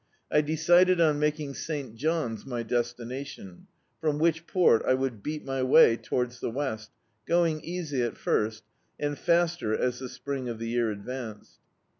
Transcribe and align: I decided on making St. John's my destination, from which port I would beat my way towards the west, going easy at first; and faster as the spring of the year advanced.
I 0.31 0.41
decided 0.41 0.99
on 0.99 1.19
making 1.19 1.53
St. 1.53 1.95
John's 1.95 2.43
my 2.43 2.63
destination, 2.63 3.67
from 3.99 4.17
which 4.17 4.47
port 4.47 4.81
I 4.83 4.95
would 4.95 5.21
beat 5.21 5.45
my 5.45 5.61
way 5.61 5.95
towards 5.95 6.39
the 6.39 6.49
west, 6.49 6.89
going 7.27 7.61
easy 7.63 8.01
at 8.01 8.17
first; 8.17 8.63
and 8.99 9.15
faster 9.15 9.77
as 9.77 9.99
the 9.99 10.09
spring 10.09 10.49
of 10.49 10.57
the 10.57 10.69
year 10.69 10.89
advanced. 10.89 11.59